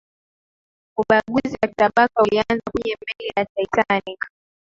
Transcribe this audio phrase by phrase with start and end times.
[1.01, 4.19] ubaguzi wa kitabaka ulianza kwenye meli ya titanic